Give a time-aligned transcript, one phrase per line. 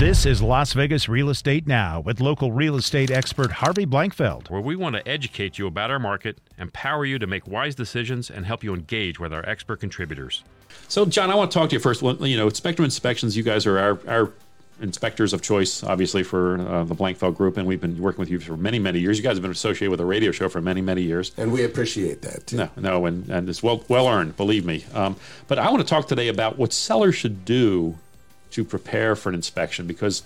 [0.00, 4.48] This is Las Vegas Real Estate Now with local real estate expert Harvey Blankfeld.
[4.48, 8.30] where we want to educate you about our market, empower you to make wise decisions,
[8.30, 10.42] and help you engage with our expert contributors.
[10.88, 12.00] So, John, I want to talk to you first.
[12.00, 14.32] Well, You know, Spectrum Inspections, you guys are our, our
[14.80, 18.40] inspectors of choice, obviously, for uh, the Blankfeld Group, and we've been working with you
[18.40, 19.18] for many, many years.
[19.18, 21.32] You guys have been associated with a radio show for many, many years.
[21.36, 22.56] And we appreciate that too.
[22.56, 24.82] No, no, and, and it's well well earned, believe me.
[24.94, 27.98] Um, but I want to talk today about what sellers should do
[28.50, 30.22] to prepare for an inspection because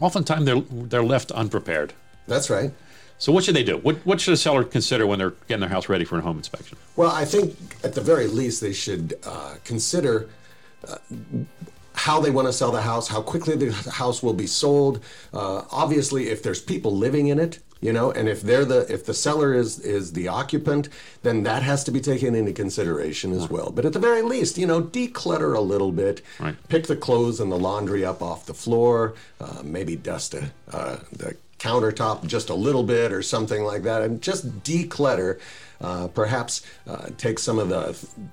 [0.00, 1.92] oftentimes they're they're left unprepared.
[2.26, 2.72] That's right.
[3.18, 3.78] So what should they do?
[3.78, 6.36] What what should a seller consider when they're getting their house ready for a home
[6.36, 6.78] inspection?
[6.96, 10.28] Well, I think at the very least they should uh, consider
[10.86, 10.96] uh,
[11.94, 15.02] how they want to sell the house, how quickly the house will be sold.
[15.32, 19.04] Uh, obviously, if there's people living in it, you know, and if they're the if
[19.04, 20.88] the seller is is the occupant,
[21.22, 23.70] then that has to be taken into consideration as well.
[23.70, 26.56] But at the very least, you know, declutter a little bit, Right.
[26.68, 30.96] pick the clothes and the laundry up off the floor, uh, maybe dust a, uh,
[31.12, 31.36] the
[31.68, 35.40] countertop just a little bit or something like that, and just declutter.
[35.80, 37.84] Uh, perhaps uh, take some of the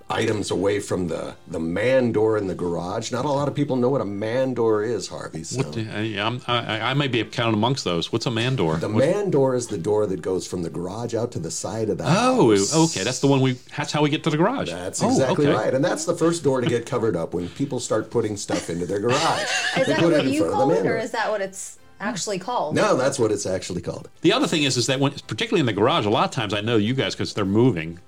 [0.09, 3.11] items away from the, the man door in the garage.
[3.11, 5.43] Not a lot of people know what a man door is, Harvey.
[5.43, 5.57] So.
[5.57, 8.09] What the- I, I'm, I, I might be counted amongst those.
[8.13, 8.77] What's a man door?
[8.77, 11.51] The What- man door is the door that goes from the garage out to the
[11.51, 12.73] side of the Oh, house.
[12.91, 13.03] okay.
[13.03, 13.53] That's the one we.
[13.75, 14.69] That's how we get to the garage.
[14.69, 15.55] That's Oh, exactly okay.
[15.55, 15.73] right.
[15.73, 18.85] And that's the first door to get covered up when people start putting stuff into
[18.85, 19.41] their garage.
[19.77, 20.97] Is They that what you front of the call it, or door.
[20.99, 22.75] is that what it's actually called?
[22.75, 24.09] No, that's what it's actually called.
[24.21, 26.53] The other thing is, is that when, particularly in the garage, a lot of times
[26.53, 27.99] I know you guys because they're moving,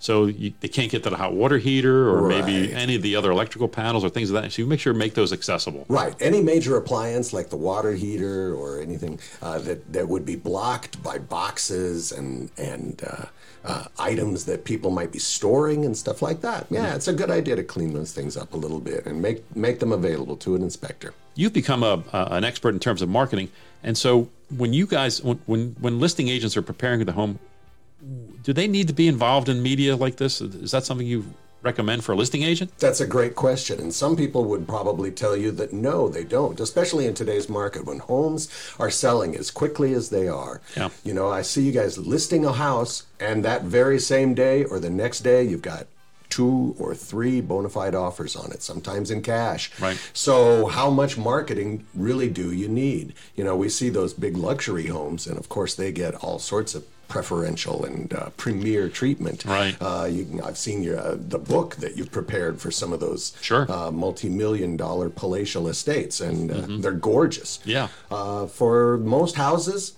[0.00, 3.14] so you, they can't get to the hot water heater or maybe any of the
[3.14, 4.50] other electrical panels or things of that.
[4.50, 5.84] So you make sure to make those accessible.
[5.88, 6.14] Right.
[6.20, 11.02] Any major appliance like the water heater or anything uh, that that would be blocked
[11.02, 13.26] by boxes and and uh,
[13.64, 16.66] uh, items that people might be storing and stuff like that.
[16.70, 19.54] Yeah, it's a good idea to clean those things up a little bit and make
[19.54, 21.12] make them available to an inspector.
[21.34, 23.50] You've become a, a an expert in terms of marketing,
[23.82, 27.38] and so when you guys when when, when listing agents are preparing the home,
[28.42, 30.40] do they need to be involved in media like this?
[30.40, 31.24] Is that something you
[31.62, 32.76] recommend for a listing agent?
[32.78, 33.80] That's a great question.
[33.80, 37.84] And some people would probably tell you that no, they don't, especially in today's market
[37.84, 38.48] when homes
[38.78, 40.60] are selling as quickly as they are.
[40.76, 40.88] Yeah.
[41.04, 44.78] You know, I see you guys listing a house, and that very same day or
[44.78, 45.86] the next day, you've got
[46.30, 49.70] two or three bona fide offers on it, sometimes in cash.
[49.80, 50.00] Right.
[50.12, 53.14] So, how much marketing really do you need?
[53.36, 56.74] You know, we see those big luxury homes, and of course, they get all sorts
[56.74, 59.44] of preferential and uh, premier treatment.
[59.44, 59.76] Right.
[59.80, 63.36] Uh, you I've seen your uh, the book that you've prepared for some of those
[63.40, 63.70] Sure.
[63.70, 67.58] uh, multi-million dollar palatial estates, and uh, they're gorgeous.
[67.58, 67.70] Mm-hmm.
[67.70, 67.88] Yeah.
[68.12, 69.94] Uh, for most houses,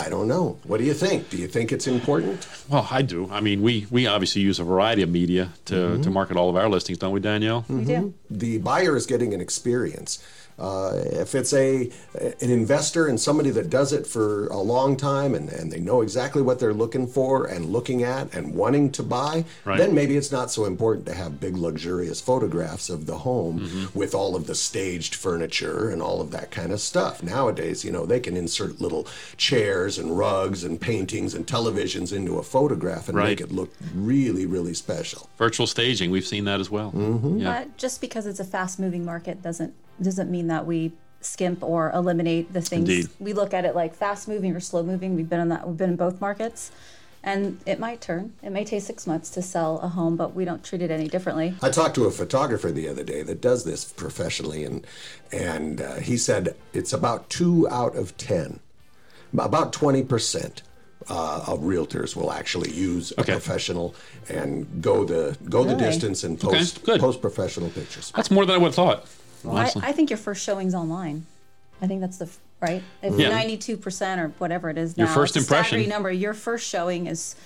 [0.00, 0.58] I don't know.
[0.64, 1.30] What do you think?
[1.30, 2.46] Do you think it's important?
[2.68, 3.28] Well, I do.
[3.30, 6.12] I mean, we we obviously use a variety of media to, to mm-hmm.
[6.12, 7.64] market all of our listings, don't we, Danielle?
[7.68, 7.92] We do.
[7.92, 8.38] Mm-hmm.
[8.38, 10.22] the buyer is getting an experience.
[10.58, 11.90] Uh, if it's a
[12.40, 16.00] an investor and somebody that does it for a long time and, and they know
[16.02, 19.78] exactly what they're looking for and looking at and wanting to buy, Right.
[19.78, 23.98] then maybe it's not so important to have big luxurious photographs of the home Mm-hmm.
[23.98, 27.22] with all of the staged furniture and all of that kind of stuff.
[27.22, 32.38] Nowadays, you know, they can insert little chairs and rugs and paintings and televisions into
[32.38, 33.28] a photograph and Right.
[33.28, 35.28] make it look really, really special.
[35.38, 36.90] Virtual staging, we've seen that as well.
[36.92, 37.38] Mm-hmm.
[37.38, 37.60] Yeah.
[37.60, 41.90] But just because it's a fast moving market doesn't doesn't mean that we skimp or
[41.92, 43.08] eliminate the things Indeed.
[43.18, 45.16] we look at it like fast moving or slow moving.
[45.16, 46.70] We've been in that we've been in both markets.
[47.24, 48.34] And it might turn.
[48.44, 51.08] It may take six months to sell a home, but we don't treat it any
[51.08, 51.52] differently.
[51.60, 54.86] I talked to a photographer the other day that does this professionally, and
[55.32, 58.60] and uh, he said it's about two out of ten,
[59.32, 60.62] about twenty percent.
[61.10, 63.94] Uh, of realtors will actually use a professional
[64.28, 67.00] and go the go the distance and post good.
[67.00, 68.12] post professional pictures.
[68.14, 69.06] That's more than I would have thought.
[69.46, 69.72] I.
[69.76, 71.26] I think your first showing's online.
[71.80, 72.82] I think that's the f- right.
[73.02, 73.28] If Yeah.
[73.30, 75.88] ninety-two percent or whatever it is now, Your now, first impression.
[75.88, 76.10] number.
[76.10, 77.36] Your first showing is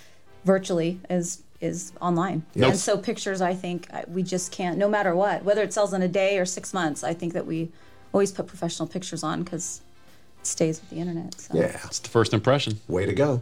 [0.45, 2.71] virtually is is online, Nope.
[2.71, 3.39] and so pictures.
[3.41, 4.77] I think we just can't.
[4.77, 7.45] No matter what, whether it sells in a day or six months, I think that
[7.45, 7.71] we
[8.13, 9.79] always put professional pictures on because
[10.41, 11.39] it stays with the internet.
[11.39, 11.55] So.
[11.57, 12.79] Yeah, It's the first impression.
[12.89, 13.41] way to go.